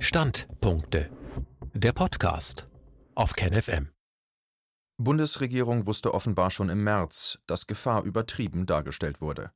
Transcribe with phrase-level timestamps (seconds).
[0.00, 1.10] Standpunkte.
[1.74, 2.68] Der Podcast
[3.16, 3.88] auf KenFM.
[4.96, 9.50] Bundesregierung wusste offenbar schon im März, dass Gefahr übertrieben dargestellt wurde.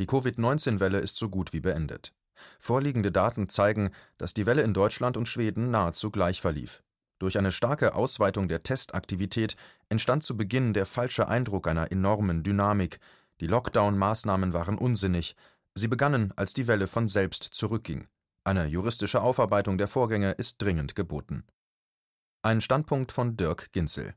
[0.00, 2.12] Die Covid-19-Welle ist so gut wie beendet.
[2.58, 6.82] Vorliegende Daten zeigen, dass die Welle in Deutschland und Schweden nahezu gleich verlief.
[7.18, 9.56] Durch eine starke Ausweitung der Testaktivität
[9.88, 12.98] entstand zu Beginn der falsche Eindruck einer enormen Dynamik.
[13.40, 15.34] Die Lockdown-Maßnahmen waren unsinnig.
[15.74, 18.08] Sie begannen, als die Welle von selbst zurückging.
[18.48, 21.44] Eine juristische Aufarbeitung der Vorgänge ist dringend geboten.
[22.40, 24.14] Ein Standpunkt von Dirk Ginzel.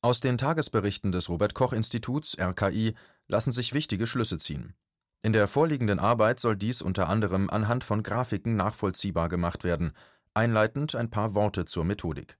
[0.00, 2.94] Aus den Tagesberichten des Robert Koch Instituts RKI
[3.28, 4.74] lassen sich wichtige Schlüsse ziehen.
[5.20, 9.92] In der vorliegenden Arbeit soll dies unter anderem anhand von Grafiken nachvollziehbar gemacht werden.
[10.32, 12.38] Einleitend ein paar Worte zur Methodik.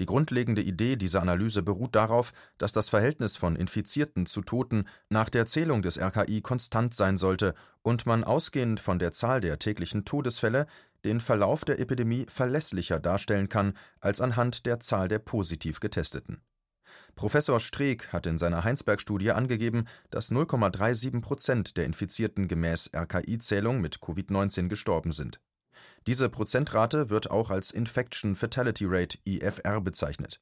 [0.00, 5.28] Die grundlegende Idee dieser Analyse beruht darauf, dass das Verhältnis von Infizierten zu Toten nach
[5.28, 10.04] der Zählung des RKI konstant sein sollte und man ausgehend von der Zahl der täglichen
[10.04, 10.66] Todesfälle
[11.04, 16.40] den Verlauf der Epidemie verlässlicher darstellen kann als anhand der Zahl der positiv Getesteten.
[17.14, 23.98] Professor Streeck hat in seiner Heinsberg-Studie angegeben, dass 0,37 Prozent der Infizierten gemäß RKI-Zählung mit
[23.98, 25.40] Covid-19 gestorben sind.
[26.06, 30.40] Diese Prozentrate wird auch als Infection Fatality Rate IFR bezeichnet.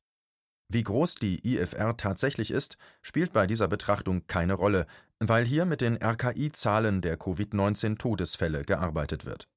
[0.68, 4.86] Wie groß die IFR tatsächlich ist, spielt bei dieser Betrachtung keine Rolle,
[5.20, 9.48] weil hier mit den RKI-Zahlen der Covid-19-Todesfälle gearbeitet wird.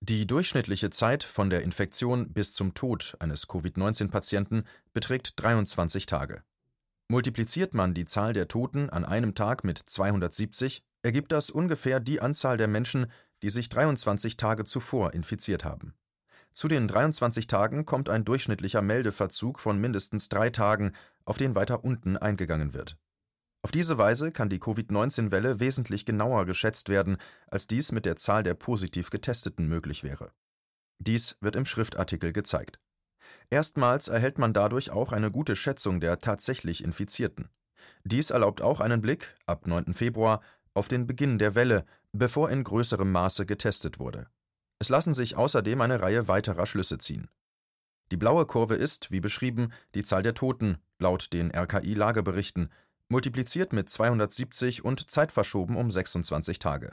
[0.00, 6.42] Die durchschnittliche Zeit von der Infektion bis zum Tod eines Covid-19-Patienten beträgt 23 Tage.
[7.08, 12.20] Multipliziert man die Zahl der Toten an einem Tag mit 270, ergibt das ungefähr die
[12.20, 13.10] Anzahl der Menschen,
[13.42, 15.94] die sich 23 Tage zuvor infiziert haben.
[16.52, 20.92] Zu den 23 Tagen kommt ein durchschnittlicher Meldeverzug von mindestens drei Tagen,
[21.24, 22.96] auf den weiter unten eingegangen wird.
[23.62, 27.16] Auf diese Weise kann die Covid-19-Welle wesentlich genauer geschätzt werden,
[27.48, 30.30] als dies mit der Zahl der positiv Getesteten möglich wäre.
[30.98, 32.78] Dies wird im Schriftartikel gezeigt.
[33.50, 37.50] Erstmals erhält man dadurch auch eine gute Schätzung der tatsächlich Infizierten.
[38.04, 39.92] Dies erlaubt auch einen Blick, ab 9.
[39.94, 40.40] Februar,
[40.74, 41.84] auf den Beginn der Welle,
[42.16, 44.28] bevor in größerem Maße getestet wurde.
[44.78, 47.28] Es lassen sich außerdem eine Reihe weiterer Schlüsse ziehen.
[48.12, 52.70] Die blaue Kurve ist, wie beschrieben, die Zahl der Toten, laut den RKI-Lageberichten,
[53.08, 56.92] multipliziert mit 270 und zeitverschoben um 26 Tage.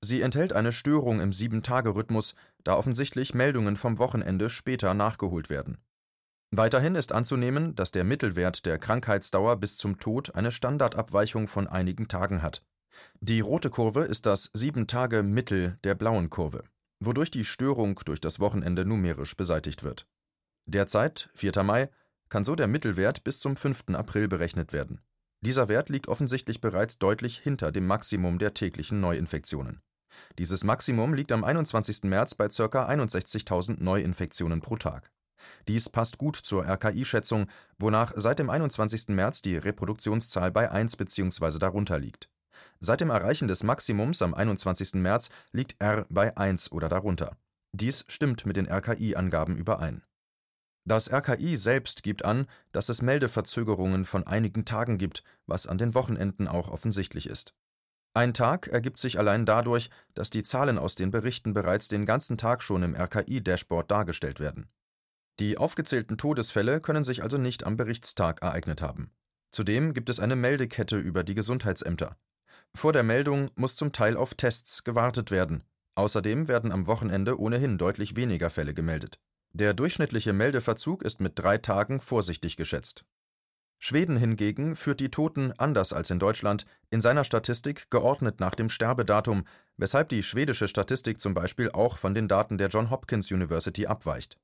[0.00, 5.78] Sie enthält eine Störung im Sieben-Tage-Rhythmus, da offensichtlich Meldungen vom Wochenende später nachgeholt werden.
[6.50, 12.06] Weiterhin ist anzunehmen, dass der Mittelwert der Krankheitsdauer bis zum Tod eine Standardabweichung von einigen
[12.06, 12.62] Tagen hat.
[13.20, 16.64] Die rote Kurve ist das 7-Tage-Mittel der blauen Kurve,
[17.00, 20.06] wodurch die Störung durch das Wochenende numerisch beseitigt wird.
[20.66, 21.62] Derzeit, 4.
[21.62, 21.90] Mai,
[22.28, 23.84] kann so der Mittelwert bis zum 5.
[23.94, 25.00] April berechnet werden.
[25.40, 29.82] Dieser Wert liegt offensichtlich bereits deutlich hinter dem Maximum der täglichen Neuinfektionen.
[30.38, 32.04] Dieses Maximum liegt am 21.
[32.04, 32.88] März bei ca.
[32.88, 35.10] 61.000 Neuinfektionen pro Tag.
[35.68, 39.08] Dies passt gut zur RKI-Schätzung, wonach seit dem 21.
[39.08, 41.58] März die Reproduktionszahl bei 1 bzw.
[41.58, 42.30] darunter liegt.
[42.80, 44.94] Seit dem Erreichen des Maximums am 21.
[44.94, 47.36] März liegt R bei 1 oder darunter.
[47.72, 50.02] Dies stimmt mit den RKI-Angaben überein.
[50.86, 55.94] Das RKI selbst gibt an, dass es Meldeverzögerungen von einigen Tagen gibt, was an den
[55.94, 57.54] Wochenenden auch offensichtlich ist.
[58.12, 62.38] Ein Tag ergibt sich allein dadurch, dass die Zahlen aus den Berichten bereits den ganzen
[62.38, 64.68] Tag schon im RKI-Dashboard dargestellt werden.
[65.40, 69.10] Die aufgezählten Todesfälle können sich also nicht am Berichtstag ereignet haben.
[69.50, 72.16] Zudem gibt es eine Meldekette über die Gesundheitsämter.
[72.76, 75.64] Vor der Meldung muss zum Teil auf Tests gewartet werden.
[75.94, 79.18] Außerdem werden am Wochenende ohnehin deutlich weniger Fälle gemeldet.
[79.52, 83.04] Der durchschnittliche Meldeverzug ist mit drei Tagen vorsichtig geschätzt.
[83.78, 88.70] Schweden hingegen führt die Toten anders als in Deutschland in seiner Statistik geordnet nach dem
[88.70, 89.44] Sterbedatum,
[89.76, 94.36] weshalb die schwedische Statistik zum Beispiel auch von den Daten der John Hopkins University abweicht.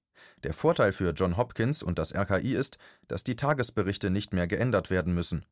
[0.44, 4.90] Der Vorteil für John Hopkins und das RKI ist, dass die Tagesberichte nicht mehr geändert
[4.90, 5.44] werden müssen.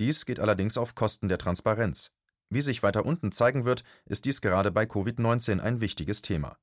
[0.00, 2.10] Dies geht allerdings auf Kosten der Transparenz.
[2.48, 6.58] Wie sich weiter unten zeigen wird, ist dies gerade bei Covid-19 ein wichtiges Thema.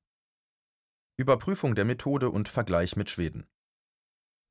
[1.16, 3.46] Überprüfung der Methode und Vergleich mit Schweden.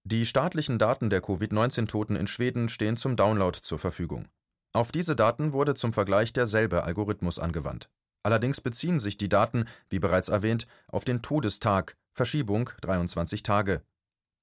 [0.06, 4.28] Die staatlichen Daten der Covid-19-Toten in Schweden stehen zum Download zur Verfügung.
[4.74, 7.90] Auf diese Daten wurde zum Vergleich derselbe Algorithmus angewandt.
[8.22, 13.82] Allerdings beziehen sich die Daten, wie bereits erwähnt, auf den Todestag, Verschiebung 23 Tage.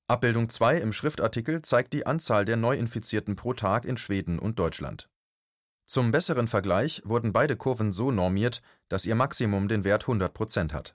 [0.09, 5.10] Abbildung 2 im Schriftartikel zeigt die Anzahl der Neuinfizierten pro Tag in Schweden und Deutschland.
[5.90, 10.94] Zum besseren Vergleich wurden beide Kurven so normiert, dass ihr Maximum den Wert 100% hat.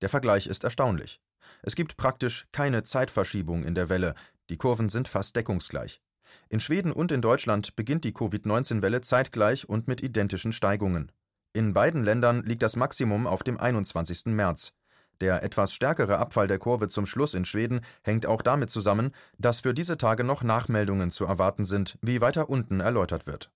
[0.00, 1.20] Der Vergleich ist erstaunlich.
[1.62, 4.14] Es gibt praktisch keine Zeitverschiebung in der Welle,
[4.48, 6.00] die Kurven sind fast deckungsgleich.
[6.48, 11.10] In Schweden und in Deutschland beginnt die Covid-19-Welle zeitgleich und mit identischen Steigungen.
[11.52, 14.26] In beiden Ländern liegt das Maximum auf dem 21.
[14.26, 14.72] März.
[15.20, 19.62] Der etwas stärkere Abfall der Kurve zum Schluss in Schweden hängt auch damit zusammen, dass
[19.62, 23.50] für diese Tage noch Nachmeldungen zu erwarten sind, wie weiter unten erläutert wird.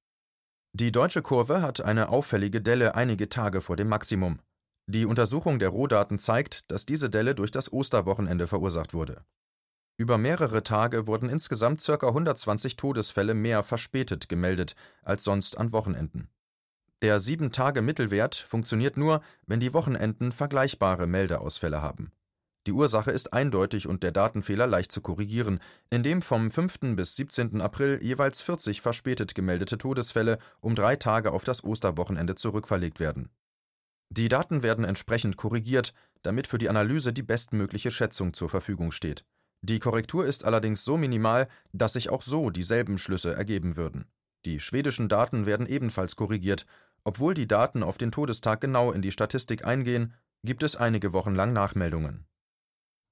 [0.75, 4.41] Die deutsche Kurve hat eine auffällige Delle einige Tage vor dem Maximum.
[4.87, 9.23] Die Untersuchung der Rohdaten zeigt, dass diese Delle durch das Osterwochenende verursacht wurde.
[9.99, 12.09] Über mehrere Tage wurden insgesamt ca.
[12.09, 16.29] 120 Todesfälle mehr verspätet gemeldet als sonst an Wochenenden.
[17.03, 22.13] Der 7-Tage-Mittelwert funktioniert nur, wenn die Wochenenden vergleichbare Meldeausfälle haben.
[22.67, 25.61] Die Ursache ist eindeutig und der Datenfehler leicht zu korrigieren,
[25.91, 26.97] indem vom 5.
[26.97, 27.61] bis 17.
[27.61, 33.31] April jeweils 40 verspätet gemeldete Todesfälle um drei Tage auf das Osterwochenende zurückverlegt werden.
[34.11, 35.93] Die Daten werden entsprechend korrigiert,
[36.23, 39.25] damit für die Analyse die bestmögliche Schätzung zur Verfügung steht.
[39.63, 44.07] Die Korrektur ist allerdings so minimal, dass sich auch so dieselben Schlüsse ergeben würden.
[44.45, 46.67] Die schwedischen Daten werden ebenfalls korrigiert
[47.05, 51.35] obwohl die Daten auf den Todestag genau in die Statistik eingehen, gibt es einige Wochen
[51.35, 52.27] lang Nachmeldungen.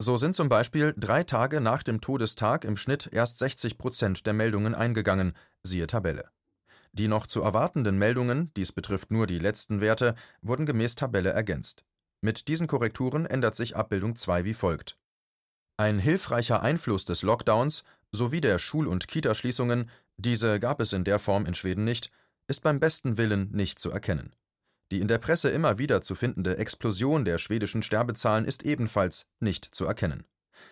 [0.03, 4.33] So sind zum Beispiel drei Tage nach dem Todestag im Schnitt erst 60 Prozent der
[4.33, 6.31] Meldungen eingegangen, siehe Tabelle.
[6.95, 11.85] Die noch zu erwartenden Meldungen, dies betrifft nur die letzten Werte, wurden gemäß Tabelle ergänzt.
[12.23, 14.97] Mit diesen Korrekturen ändert sich Abbildung 2 wie folgt.
[15.77, 21.19] Ein hilfreicher Einfluss des Lockdowns sowie der Schul- und Kitaschließungen, diese gab es in der
[21.19, 22.11] Form in Schweden nicht,
[22.49, 24.35] ist beim besten Willen nicht zu erkennen.
[24.91, 29.69] Die in der Presse immer wieder zu findende Explosion der schwedischen Sterbezahlen ist ebenfalls nicht
[29.73, 30.25] zu erkennen.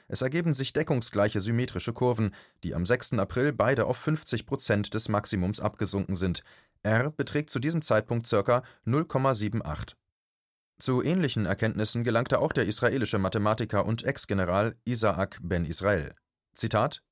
[0.09, 2.35] Es ergeben sich deckungsgleiche symmetrische Kurven,
[2.65, 3.15] die am 6.
[3.15, 6.43] April beide auf 50 Prozent des Maximums abgesunken sind.
[6.83, 8.63] R beträgt zu diesem Zeitpunkt ca.
[8.87, 9.95] 0,78.
[10.79, 16.15] Zu ähnlichen Erkenntnissen gelangte auch der israelische Mathematiker und Ex-General Isaac Ben Israel.
[16.55, 17.03] Zitat: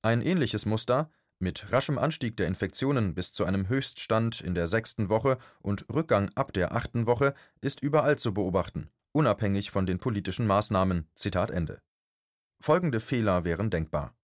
[0.00, 1.10] Ein ähnliches Muster
[1.42, 6.30] mit raschem Anstieg der Infektionen bis zu einem Höchststand in der sechsten Woche und Rückgang
[6.36, 11.08] ab der achten Woche ist überall zu beobachten, unabhängig von den politischen Maßnahmen.
[11.14, 11.82] Zitat Ende.
[12.60, 14.14] Folgende Fehler wären denkbar.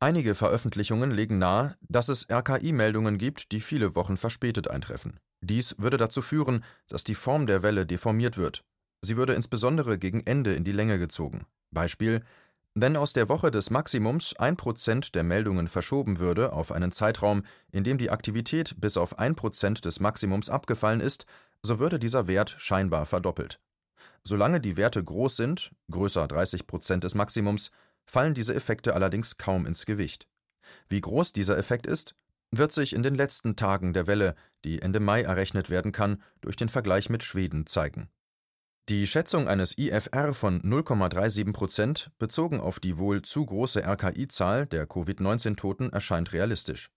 [0.00, 5.20] Einige Veröffentlichungen legen nahe, dass es RKI-Meldungen gibt, die viele Wochen verspätet eintreffen.
[5.42, 8.64] Dies würde dazu führen, dass die Form der Welle deformiert wird.
[9.02, 11.46] Sie würde insbesondere gegen Ende in die Länge gezogen.
[11.70, 12.22] Beispiel
[12.78, 17.42] wenn aus der Woche des Maximums ein Prozent der Meldungen verschoben würde auf einen Zeitraum,
[17.72, 21.24] in dem die Aktivität bis auf ein Prozent des Maximums abgefallen ist,
[21.62, 23.60] so würde dieser Wert scheinbar verdoppelt.
[24.24, 27.70] Solange die Werte groß sind, größer 30 Prozent des Maximums,
[28.04, 30.28] fallen diese Effekte allerdings kaum ins Gewicht.
[30.90, 32.14] Wie groß dieser Effekt ist,
[32.50, 34.34] wird sich in den letzten Tagen der Welle,
[34.66, 38.10] die Ende Mai errechnet werden kann, durch den Vergleich mit Schweden zeigen
[38.88, 44.86] die Schätzung eines IFR von 0,37 Prozent bezogen auf die wohl zu große RKI-Zahl der
[44.86, 46.90] Covid-19-Toten erscheint realistisch.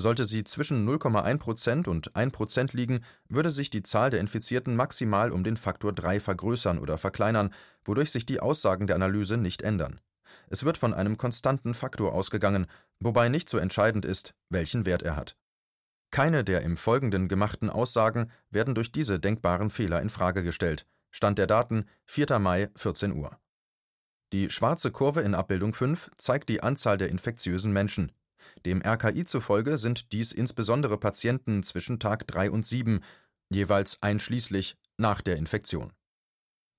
[0.00, 4.74] Sollte sie zwischen 0,1 Prozent und 1 Prozent liegen, würde sich die Zahl der Infizierten
[4.74, 7.52] maximal um den Faktor 3 vergrößern oder verkleinern,
[7.84, 10.00] wodurch sich die Aussagen der Analyse nicht ändern.
[10.48, 12.66] Es wird von einem konstanten Faktor ausgegangen,
[13.00, 15.36] wobei nicht so entscheidend ist, welchen Wert er hat.
[16.10, 20.86] Keine der im Folgenden gemachten Aussagen werden durch diese denkbaren Fehler in Frage gestellt.
[21.14, 22.40] Stand der Daten 4.
[22.40, 23.38] Mai 14 Uhr.
[24.32, 28.10] Die schwarze Kurve in Abbildung 5 zeigt die Anzahl der infektiösen Menschen.
[28.66, 32.98] Dem RKI zufolge sind dies insbesondere Patienten zwischen Tag 3 und 7,
[33.48, 35.92] jeweils einschließlich nach der Infektion.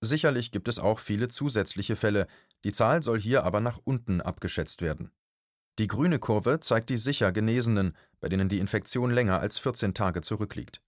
[0.01, 2.27] Sicherlich gibt es auch viele zusätzliche Fälle,
[2.65, 5.11] die Zahl soll hier aber nach unten abgeschätzt werden.
[5.79, 10.19] Die grüne Kurve zeigt die sicher Genesenen, bei denen die Infektion länger als 14 Tage
[10.19, 10.81] zurückliegt.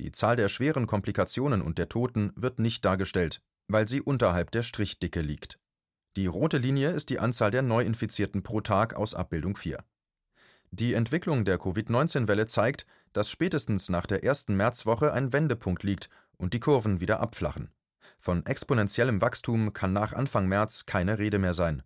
[0.00, 4.62] Die Zahl der schweren Komplikationen und der Toten wird nicht dargestellt, weil sie unterhalb der
[4.62, 5.58] Strichdicke liegt.
[6.16, 9.78] Die rote Linie ist die Anzahl der Neuinfizierten pro Tag aus Abbildung 4.
[10.70, 16.54] Die Entwicklung der Covid-19-Welle zeigt, dass spätestens nach der ersten Märzwoche ein Wendepunkt liegt und
[16.54, 17.70] die Kurven wieder abflachen.
[18.18, 21.82] Von exponentiellem Wachstum kann nach Anfang März keine Rede mehr sein.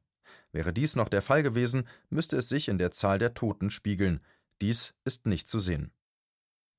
[0.53, 4.21] Wäre dies noch der Fall gewesen, müsste es sich in der Zahl der Toten spiegeln.
[4.63, 5.93] Dies ist nicht zu sehen.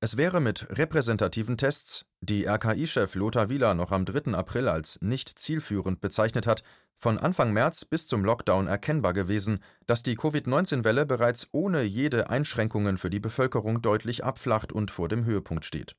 [0.02, 4.34] Es wäre mit repräsentativen Tests, die RKI-Chef Lothar Wieler noch am 3.
[4.34, 6.64] April als nicht zielführend bezeichnet hat,
[6.96, 12.96] von Anfang März bis zum Lockdown erkennbar gewesen, dass die Covid-19-Welle bereits ohne jede Einschränkungen
[12.96, 15.98] für die Bevölkerung deutlich abflacht und vor dem Höhepunkt steht.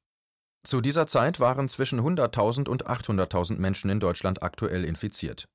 [0.62, 5.46] Zu dieser Zeit waren zwischen 100.000 und 800.000 Menschen in Deutschland aktuell infiziert.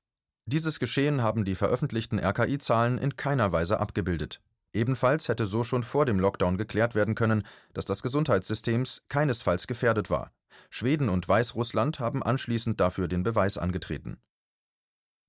[0.46, 4.40] Dieses Geschehen haben die veröffentlichten RKI-Zahlen in keiner Weise abgebildet.
[4.76, 10.10] Ebenfalls hätte so schon vor dem Lockdown geklärt werden können, dass das Gesundheitssystem keinesfalls gefährdet
[10.10, 10.32] war.
[10.68, 14.18] Schweden und Weißrussland haben anschließend dafür den Beweis angetreten.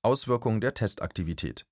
[0.01, 1.65] Auswirkung der Testaktivität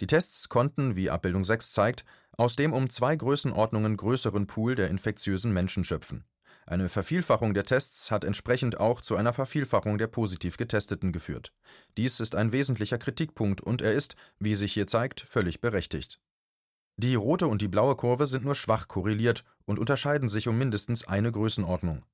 [0.00, 2.04] Die Tests konnten, wie Abbildung 6 zeigt,
[2.36, 6.24] aus dem um zwei Größenordnungen größeren Pool der infektiösen Menschen schöpfen.
[6.66, 11.52] Eine Vervielfachung der Tests hat entsprechend auch zu einer Vervielfachung der positiv Getesteten geführt.
[11.96, 16.18] Dies ist ein wesentlicher Kritikpunkt und er ist, wie sich hier zeigt, völlig berechtigt.
[16.96, 21.06] Die rote und die blaue Kurve sind nur schwach korreliert und unterscheiden sich um mindestens
[21.06, 22.04] eine Größenordnung.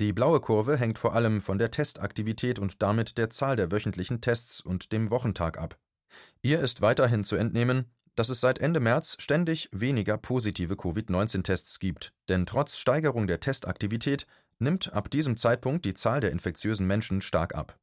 [0.00, 4.22] Die blaue Kurve hängt vor allem von der Testaktivität und damit der Zahl der wöchentlichen
[4.22, 5.78] Tests und dem Wochentag ab.
[6.40, 12.12] Ihr ist weiterhin zu entnehmen, dass es seit Ende März ständig weniger positive Covid-19-Tests gibt,
[12.28, 14.26] denn trotz Steigerung der Testaktivität
[14.58, 17.78] nimmt ab diesem Zeitpunkt die Zahl der infektiösen Menschen stark ab.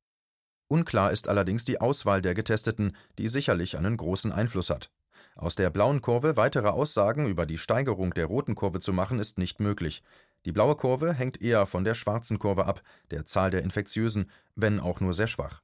[0.67, 4.91] Unklar ist allerdings die Auswahl der Getesteten, die sicherlich einen großen Einfluss hat.
[5.39, 9.37] Aus der blauen Kurve weitere Aussagen über die Steigerung der roten Kurve zu machen, ist
[9.37, 10.03] nicht möglich.
[10.43, 14.81] Die blaue Kurve hängt eher von der schwarzen Kurve ab, der Zahl der Infektiösen, wenn
[14.81, 15.61] auch nur sehr schwach.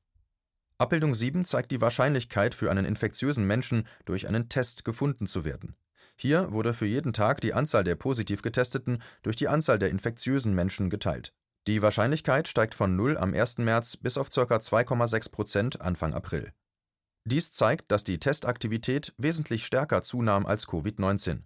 [0.78, 5.76] Abbildung 7 zeigt die Wahrscheinlichkeit für einen infektiösen Menschen durch einen Test gefunden zu werden.
[6.16, 10.56] Hier wurde für jeden Tag die Anzahl der positiv Getesteten durch die Anzahl der infektiösen
[10.56, 11.34] Menschen geteilt.
[11.68, 13.58] Die Wahrscheinlichkeit steigt von 0 am 1.
[13.58, 14.42] März bis auf ca.
[14.42, 16.54] 2,6 Prozent Anfang April.
[17.28, 21.42] Dies zeigt, dass die Testaktivität wesentlich stärker zunahm als Covid-19.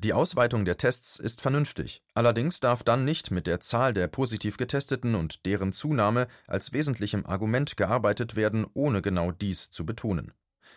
[0.00, 4.56] Die Ausweitung der Tests ist vernünftig, allerdings darf dann nicht mit der Zahl der positiv
[4.56, 10.32] Getesteten und deren Zunahme als wesentlichem Argument gearbeitet werden, ohne genau dies zu betonen.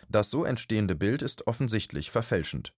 [0.08, 2.74] Das so entstehende Bild ist offensichtlich verfälschend.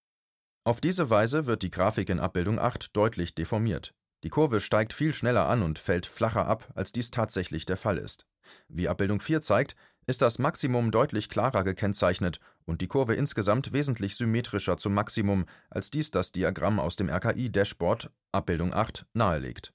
[0.65, 3.95] Auf diese Weise wird die Grafik in Abbildung 8 deutlich deformiert.
[4.23, 7.99] Die Kurve steigt viel schneller an und fällt flacher ab, als dies tatsächlich der Fall
[7.99, 8.27] ist.
[8.69, 14.17] Wie Abbildung 4 zeigt, ist das Maximum deutlich klarer gekennzeichnet und die Kurve insgesamt wesentlich
[14.17, 19.73] symmetrischer zum Maximum, als dies das Diagramm aus dem RKI-Dashboard Abbildung 8 nahelegt.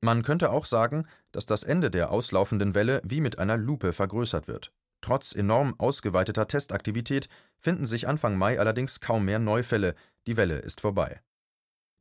[0.00, 4.46] Man könnte auch sagen, dass das Ende der auslaufenden Welle wie mit einer Lupe vergrößert
[4.46, 4.72] wird.
[5.00, 9.94] Trotz enorm ausgeweiteter Testaktivität finden sich Anfang Mai allerdings kaum mehr Neufälle,
[10.26, 11.20] die Welle ist vorbei.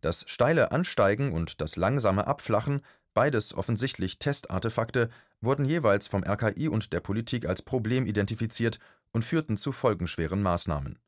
[0.01, 2.81] Das steile Ansteigen und das langsame Abflachen,
[3.13, 5.09] beides offensichtlich Testartefakte,
[5.41, 8.79] wurden jeweils vom RKI und der Politik als Problem identifiziert
[9.11, 10.99] und führten zu folgenschweren Maßnahmen.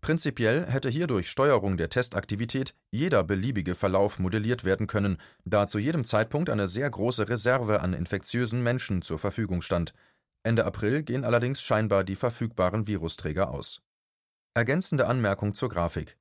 [0.00, 5.78] Prinzipiell hätte hier durch Steuerung der Testaktivität jeder beliebige Verlauf modelliert werden können, da zu
[5.78, 9.94] jedem Zeitpunkt eine sehr große Reserve an infektiösen Menschen zur Verfügung stand.
[10.44, 13.82] Ende April gehen allerdings scheinbar die verfügbaren Virusträger aus.
[14.54, 16.16] Ergänzende Anmerkung zur Grafik.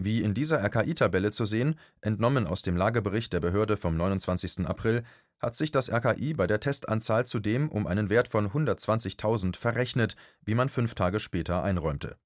[0.00, 4.64] Wie in dieser RKI-Tabelle zu sehen, entnommen aus dem Lagebericht der Behörde vom 29.
[4.64, 5.02] April,
[5.40, 10.54] hat sich das RKI bei der Testanzahl zudem um einen Wert von 120.000 verrechnet, wie
[10.54, 12.16] man fünf Tage später einräumte.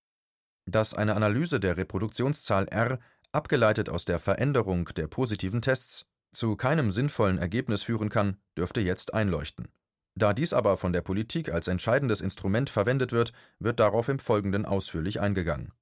[0.67, 2.99] Dass eine Analyse der Reproduktionszahl R,
[3.33, 9.13] abgeleitet aus der Veränderung der positiven Tests, zu keinem sinnvollen Ergebnis führen kann, dürfte jetzt
[9.13, 9.69] einleuchten.
[10.15, 14.67] Da dies aber von der Politik als entscheidendes Instrument verwendet wird, wird darauf im Folgenden
[14.67, 15.73] ausführlich eingegangen.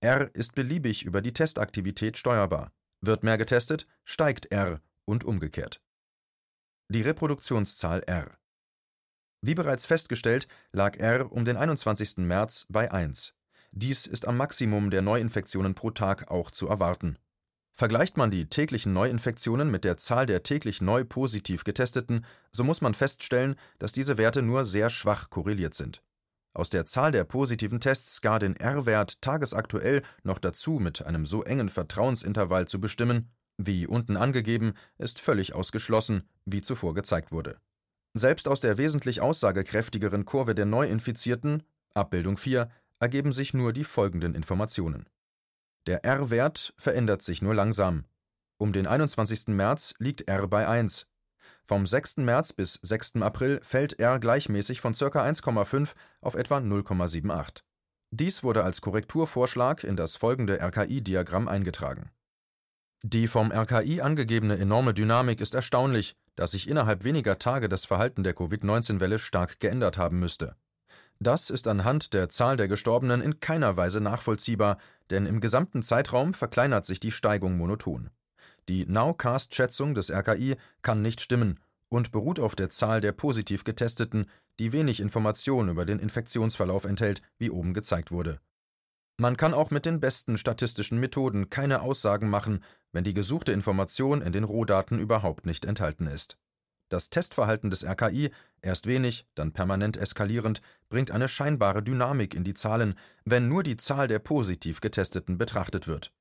[0.00, 2.70] R ist beliebig über die Testaktivität steuerbar.
[3.00, 5.80] Wird mehr getestet, steigt R und umgekehrt.
[6.88, 8.38] Die Reproduktionszahl R.
[9.42, 12.18] Wie bereits festgestellt, lag R um den 21.
[12.18, 13.34] März bei 1.
[13.72, 17.18] Dies ist am Maximum der Neuinfektionen pro Tag auch zu erwarten.
[17.72, 22.80] Vergleicht man die täglichen Neuinfektionen mit der Zahl der täglich neu positiv Getesteten, so muss
[22.80, 26.04] man feststellen, dass diese Werte nur sehr schwach korreliert sind.
[26.54, 31.42] Aus der Zahl der positiven Tests gar den R-Wert tagesaktuell noch dazu mit einem so
[31.42, 37.58] engen Vertrauensintervall zu bestimmen, wie unten angegeben, ist völlig ausgeschlossen, wie zuvor gezeigt wurde.
[38.14, 41.62] Selbst aus der wesentlich aussagekräftigeren Kurve der Neuinfizierten,
[41.94, 45.08] Abbildung 4, ergeben sich nur die folgenden Informationen.
[45.86, 48.04] Der R-Wert verändert sich nur langsam.
[48.58, 49.48] Um den 21.
[49.48, 51.06] März liegt R bei 1,
[51.68, 52.18] vom 6.
[52.18, 53.16] März bis 6.
[53.22, 55.06] April fällt R gleichmäßig von ca.
[55.06, 57.62] 1,5 auf etwa 0,78.
[58.12, 62.10] Dies wurde als Korrekturvorschlag in das folgende RKI-Diagramm eingetragen.
[63.08, 68.24] Die vom RKI angegebene enorme Dynamik ist erstaunlich, da sich innerhalb weniger Tage das Verhalten
[68.24, 70.56] der Covid-19-Welle stark geändert haben müsste.
[71.20, 74.78] Das ist anhand der Zahl der Gestorbenen in keiner Weise nachvollziehbar,
[75.10, 78.10] denn im gesamten Zeitraum verkleinert sich die Steigung monoton.
[78.68, 84.28] Die Nowcast-Schätzung des RKI kann nicht stimmen und beruht auf der Zahl der positiv Getesteten,
[84.58, 88.40] die wenig Information über den Infektionsverlauf enthält, wie oben gezeigt wurde.
[89.18, 94.20] Man kann auch mit den besten statistischen Methoden keine Aussagen machen, wenn die gesuchte Information
[94.20, 96.36] in den Rohdaten überhaupt nicht enthalten ist.
[96.90, 98.30] Das Testverhalten des RKI,
[98.60, 102.94] erst wenig, dann permanent eskalierend, bringt eine scheinbare Dynamik in die Zahlen,
[103.24, 106.12] wenn nur die Zahl der positiv Getesteten betrachtet wird.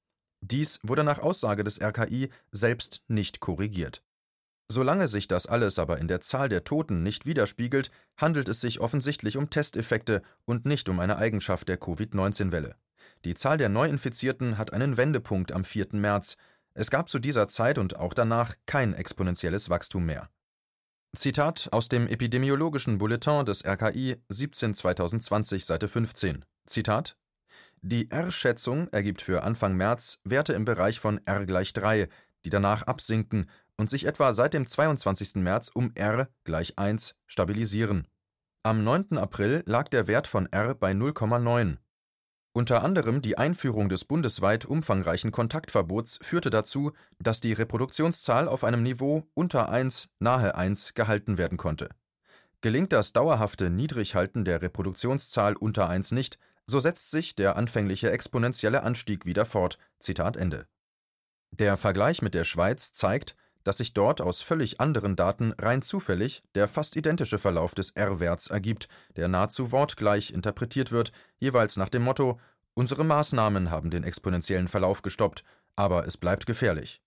[0.41, 4.03] Dies wurde nach Aussage des RKI selbst nicht korrigiert.
[4.67, 8.79] Solange sich das alles aber in der Zahl der Toten nicht widerspiegelt, handelt es sich
[8.79, 12.75] offensichtlich um Testeffekte und nicht um eine Eigenschaft der Covid-19-Welle.
[13.23, 15.87] Die Zahl der Neuinfizierten hat einen Wendepunkt am 4.
[15.93, 16.37] März.
[16.73, 20.29] Es gab zu dieser Zeit und auch danach kein exponentielles Wachstum mehr.
[21.15, 26.43] Zitat aus dem Epidemiologischen Bulletin des RKI 17 2020 Seite 15.
[26.65, 27.17] Zitat
[27.81, 32.09] Die R-Schätzung ergibt für Anfang März Werte im Bereich von R gleich 3,
[32.43, 35.35] die danach absinken und sich etwa seit dem 22.
[35.35, 38.07] März um R gleich 1 stabilisieren.
[38.63, 39.17] Am 9.
[39.17, 41.77] April lag der Wert von R bei 0,9.
[42.57, 48.81] Unter anderem die Einführung des bundesweit umfangreichen Kontaktverbots führte dazu, dass die Reproduktionszahl auf einem
[48.81, 51.89] Niveau unter 1 nahe 1 gehalten werden konnte.
[52.61, 58.83] Gelingt das dauerhafte Niedrighalten der Reproduktionszahl unter 1 nicht, so setzt sich der anfängliche exponentielle
[58.83, 59.77] Anstieg wieder fort.
[59.99, 60.65] Zitat Ende.
[61.51, 63.35] Der Vergleich mit der Schweiz zeigt,
[63.65, 68.47] dass sich dort aus völlig anderen Daten rein zufällig der fast identische Verlauf des R-Werts
[68.47, 72.39] ergibt, der nahezu wortgleich interpretiert wird, jeweils nach dem Motto
[72.77, 75.45] Unsere Maßnahmen haben den exponentiellen Verlauf gestoppt,
[75.77, 77.01] aber es bleibt gefährlich.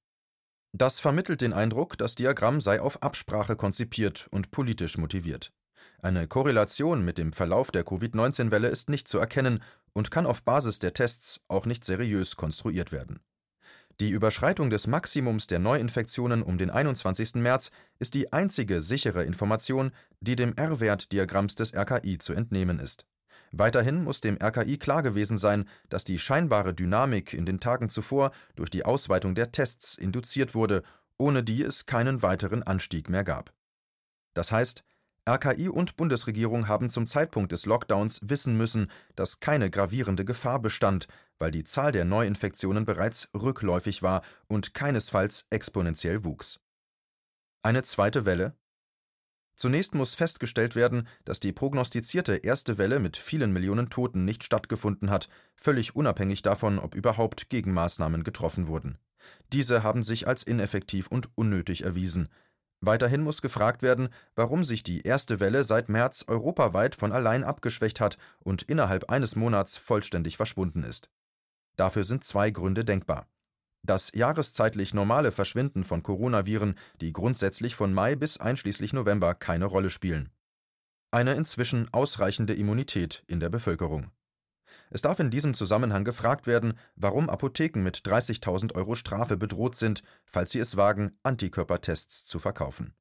[0.73, 5.53] Das vermittelt den Eindruck, das Diagramm sei auf Absprache konzipiert und politisch motiviert.
[6.01, 9.63] Eine Korrelation mit dem Verlauf der Covid-19-Welle ist nicht zu erkennen
[9.93, 13.21] und kann auf Basis der Tests auch nicht seriös konstruiert werden.
[14.01, 17.35] Die Überschreitung des Maximums der Neuinfektionen um den 21.
[17.35, 19.91] März ist die einzige sichere Information,
[20.21, 23.07] die dem R-Wert-Diagramms des RKI zu entnehmen ist.
[23.51, 28.31] Weiterhin muss dem RKI klar gewesen sein, dass die scheinbare Dynamik in den Tagen zuvor
[28.55, 30.85] durch die Ausweitung der Tests induziert wurde,
[31.17, 33.53] ohne die es keinen weiteren Anstieg mehr gab.
[34.33, 34.85] Das heißt,
[35.29, 41.07] RKI und Bundesregierung haben zum Zeitpunkt des Lockdowns wissen müssen, dass keine gravierende Gefahr bestand,
[41.39, 46.61] weil die Zahl der Neuinfektionen bereits rückläufig war und keinesfalls exponentiell wuchs.
[47.63, 48.57] Eine zweite Welle?
[49.55, 55.11] Zunächst muss festgestellt werden, dass die prognostizierte erste Welle mit vielen Millionen Toten nicht stattgefunden
[55.11, 58.97] hat, völlig unabhängig davon, ob überhaupt Gegenmaßnahmen getroffen wurden.
[59.53, 62.29] Diese haben sich als ineffektiv und unnötig erwiesen.
[62.81, 68.01] Weiterhin muss gefragt werden, warum sich die erste Welle seit März europaweit von allein abgeschwächt
[68.01, 71.11] hat und innerhalb eines Monats vollständig verschwunden ist.
[71.77, 73.27] Dafür sind zwei Gründe denkbar.
[73.85, 79.91] Das jahreszeitlich normale Verschwinden von Coronaviren, die grundsätzlich von Mai bis einschließlich November keine Rolle
[79.91, 80.31] spielen.
[81.11, 84.11] Eine inzwischen ausreichende Immunität in der Bevölkerung.
[84.91, 90.03] Es darf in diesem Zusammenhang gefragt werden, warum Apotheken mit 30.000 Euro Strafe bedroht sind,
[90.25, 92.95] falls sie es wagen, Antikörpertests zu verkaufen.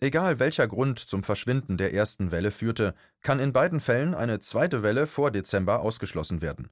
[0.00, 4.82] Egal welcher Grund zum Verschwinden der ersten Welle führte, kann in beiden Fällen eine zweite
[4.82, 6.70] Welle vor Dezember ausgeschlossen werden.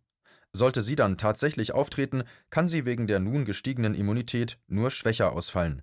[0.53, 5.83] Sollte sie dann tatsächlich auftreten, kann sie wegen der nun gestiegenen Immunität nur schwächer ausfallen.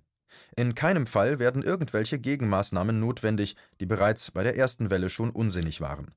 [0.56, 5.80] In keinem Fall werden irgendwelche Gegenmaßnahmen notwendig, die bereits bei der ersten Welle schon unsinnig
[5.80, 6.14] waren.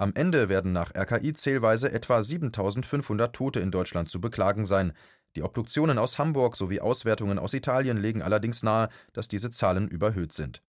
[0.00, 4.92] Am Ende werden nach RKI-Zählweise etwa 7500 Tote in Deutschland zu beklagen sein.
[5.34, 10.32] Die Obduktionen aus Hamburg sowie Auswertungen aus Italien legen allerdings nahe, dass diese Zahlen überhöht
[10.32, 10.62] sind.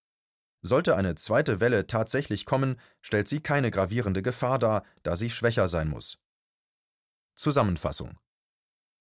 [0.62, 5.68] Sollte eine zweite Welle tatsächlich kommen, stellt sie keine gravierende Gefahr dar, da sie schwächer
[5.68, 6.18] sein muss.
[7.36, 8.18] Zusammenfassung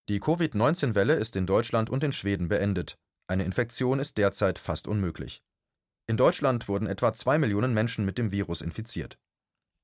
[0.10, 3.00] Die Covid-19-Welle ist in Deutschland und in Schweden beendet.
[3.28, 5.42] Eine Infektion ist derzeit fast unmöglich.
[6.06, 9.18] In Deutschland wurden etwa zwei Millionen Menschen mit dem Virus infiziert.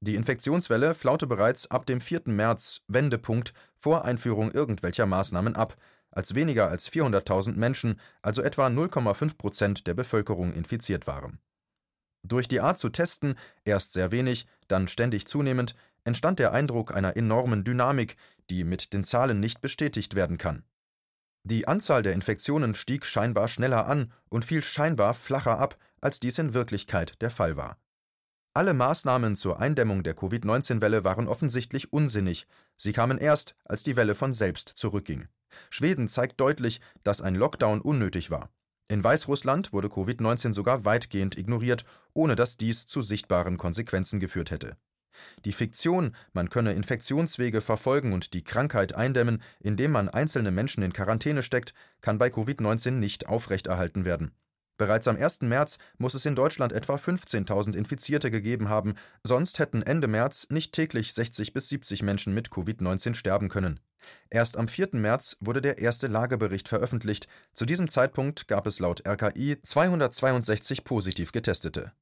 [0.01, 2.23] Die Infektionswelle flaute bereits ab dem 4.
[2.25, 5.75] März Wendepunkt vor Einführung irgendwelcher Maßnahmen ab,
[6.11, 11.39] als weniger als 400.000 Menschen, also etwa 0,5 Prozent der Bevölkerung, infiziert waren.
[12.23, 17.17] Durch die Art zu testen, erst sehr wenig, dann ständig zunehmend, entstand der Eindruck einer
[17.17, 18.15] enormen Dynamik,
[18.49, 20.63] die mit den Zahlen nicht bestätigt werden kann.
[21.43, 26.39] Die Anzahl der Infektionen stieg scheinbar schneller an und fiel scheinbar flacher ab, als dies
[26.39, 27.77] in Wirklichkeit der Fall war.
[28.57, 32.47] Alle Maßnahmen zur Eindämmung der Covid-19-Welle waren offensichtlich unsinnig.
[32.77, 35.27] Sie kamen erst, als die Welle von selbst zurückging.
[35.69, 38.49] Schweden zeigt deutlich, dass ein Lockdown unnötig war.
[38.87, 44.77] In Weißrussland wurde Covid-19 sogar weitgehend ignoriert, ohne dass dies zu sichtbaren Konsequenzen geführt hätte.
[45.43, 50.93] Die Fiktion, man könne Infektionswege verfolgen und die Krankheit eindämmen, indem man einzelne Menschen in
[50.93, 54.31] Quarantäne steckt, kann bei Covid-19 nicht aufrechterhalten werden.
[54.77, 55.41] Bereits am 1.
[55.41, 60.73] März muss es in Deutschland etwa 15.000 Infizierte gegeben haben, sonst hätten Ende März nicht
[60.73, 63.79] täglich 60 bis 70 Menschen mit Covid-19 sterben können.
[64.29, 64.89] Erst am 4.
[64.93, 67.27] März wurde der erste Lagebericht veröffentlicht.
[67.53, 71.93] Zu diesem Zeitpunkt gab es laut RKI 262 positiv Getestete.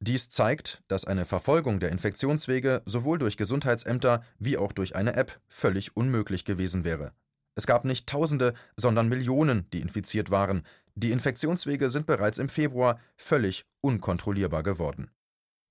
[0.00, 5.40] Dies zeigt, dass eine Verfolgung der Infektionswege sowohl durch Gesundheitsämter wie auch durch eine App
[5.48, 7.12] völlig unmöglich gewesen wäre.
[7.56, 10.66] Es gab nicht Tausende, sondern Millionen, die infiziert waren.
[10.96, 15.10] Die Infektionswege sind bereits im Februar völlig unkontrollierbar geworden.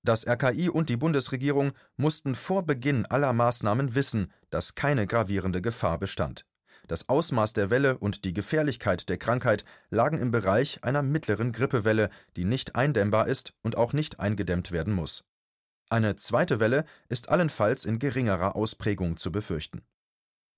[0.06, 5.98] Das RKI und die Bundesregierung mussten vor Beginn aller Maßnahmen wissen, dass keine gravierende Gefahr
[5.98, 6.46] bestand.
[6.88, 12.10] das Ausmaß der Welle und die Gefährlichkeit der Krankheit lagen im Bereich einer mittleren Grippewelle,
[12.36, 15.24] die nicht eindämmbar ist und auch nicht eingedämmt werden muss.
[15.90, 19.84] Eine zweite Welle ist allenfalls in geringerer Ausprägung zu befürchten.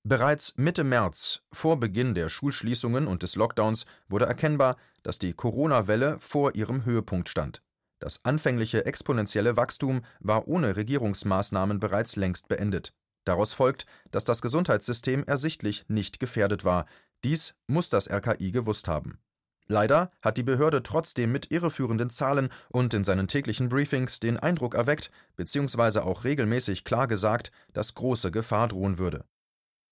[0.08, 6.20] Bereits Mitte März, vor Beginn der Schulschließungen und des Lockdowns, wurde erkennbar, dass die Corona-Welle
[6.20, 7.64] vor ihrem Höhepunkt stand.
[7.98, 12.94] Das anfängliche exponentielle Wachstum war ohne Regierungsmaßnahmen bereits längst beendet.
[13.24, 16.86] Daraus folgt, dass das Gesundheitssystem ersichtlich nicht gefährdet war.
[17.24, 19.18] Dies muss das RKI gewusst haben.
[19.66, 24.76] Leider hat die Behörde trotzdem mit irreführenden Zahlen und in seinen täglichen Briefings den Eindruck
[24.76, 29.26] erweckt, beziehungsweise auch regelmäßig klar gesagt, dass große Gefahr drohen würde.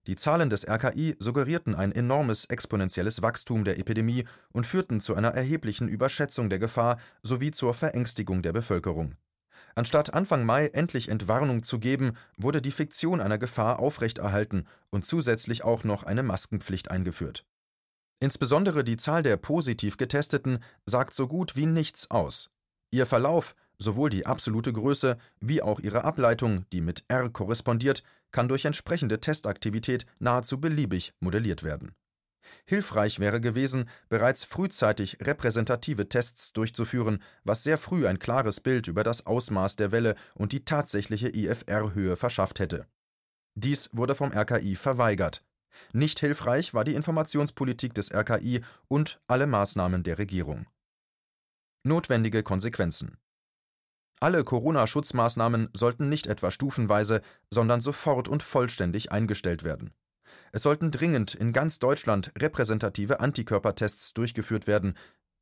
[0.06, 5.30] Die Zahlen des RKI suggerierten ein enormes exponentielles Wachstum der Epidemie und führten zu einer
[5.30, 9.16] erheblichen Überschätzung der Gefahr sowie zur Verängstigung der Bevölkerung.
[9.76, 15.64] Anstatt Anfang Mai endlich Entwarnung zu geben, wurde die Fiktion einer Gefahr aufrechterhalten und zusätzlich
[15.64, 17.46] auch noch eine Maskenpflicht eingeführt.
[18.20, 22.52] Insbesondere die Zahl der positiv Getesteten sagt so gut wie nichts aus.
[22.92, 28.50] Ihr Verlauf, sowohl die absolute Größe wie auch ihre Ableitung, die mit R korrespondiert, kann
[28.50, 31.96] durch entsprechende Testaktivität nahezu beliebig modelliert werden.
[32.66, 39.04] Hilfreich wäre gewesen, bereits frühzeitig repräsentative Tests durchzuführen, was sehr früh ein klares Bild über
[39.04, 42.86] das Ausmaß der Welle und die tatsächliche IFR-Höhe verschafft hätte.
[43.56, 45.44] Dies wurde vom RKI verweigert.
[45.92, 50.66] Nicht hilfreich war die Informationspolitik des RKI und alle Maßnahmen der Regierung.
[51.84, 53.18] Notwendige Konsequenzen
[54.24, 59.92] alle Corona-Schutzmaßnahmen sollten nicht etwa stufenweise, sondern sofort und vollständig eingestellt werden.
[60.54, 64.96] Es sollten dringend in ganz Deutschland repräsentative Antikörpertests durchgeführt werden,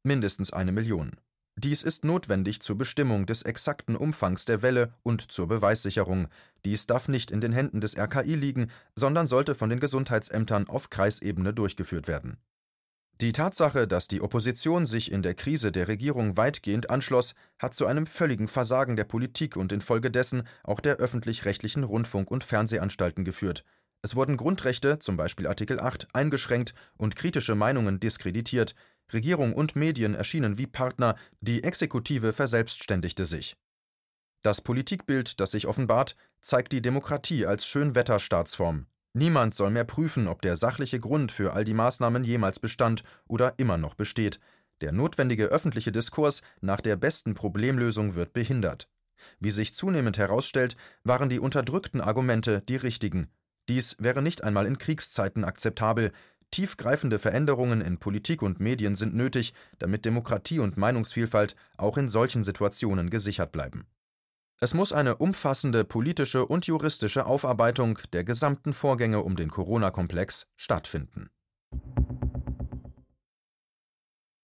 [0.04, 1.12] mindestens eine Million.
[1.58, 6.28] Dies ist notwendig zur Bestimmung des exakten Umfangs der Welle und zur Beweissicherung.
[6.66, 10.90] Dies darf nicht in den Händen des RKI liegen, sondern sollte von den Gesundheitsämtern auf
[10.90, 12.38] Kreisebene durchgeführt werden.
[13.20, 17.86] Die Tatsache, dass die Opposition sich in der Krise der Regierung weitgehend anschloss, hat zu
[17.86, 23.64] einem völligen Versagen der Politik und infolgedessen auch der öffentlich-rechtlichen Rundfunk- und Fernsehanstalten geführt.
[24.02, 28.74] Es wurden Grundrechte, zum Beispiel Artikel 8, eingeschränkt und kritische Meinungen diskreditiert.
[29.14, 33.56] Regierung und Medien erschienen wie Partner, die Exekutive verselbstständigte sich.
[34.42, 38.88] Das Politikbild, das sich offenbart, zeigt die Demokratie als Schönwetterstaatsform.
[39.14, 43.56] Niemand soll mehr prüfen, ob der sachliche Grund für all die Maßnahmen jemals bestand oder
[43.58, 44.40] immer noch besteht.
[44.80, 48.88] Der notwendige öffentliche Diskurs nach der besten Problemlösung wird behindert.
[49.40, 53.28] Wie sich zunehmend herausstellt, waren die unterdrückten Argumente die richtigen.
[53.70, 56.12] Dies wäre nicht einmal in Kriegszeiten akzeptabel.
[56.50, 62.44] Tiefgreifende Veränderungen in Politik und Medien sind nötig, damit Demokratie und Meinungsvielfalt auch in solchen
[62.44, 63.86] Situationen gesichert bleiben.
[64.64, 71.32] Es muss eine umfassende politische und juristische Aufarbeitung der gesamten Vorgänge um den Corona-Komplex stattfinden